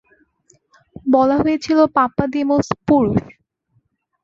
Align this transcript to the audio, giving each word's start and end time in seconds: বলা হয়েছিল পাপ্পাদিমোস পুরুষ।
বলা 1.05 1.37
হয়েছিল 1.37 1.79
পাপ্পাদিমোস 1.95 2.67
পুরুষ। 2.87 3.21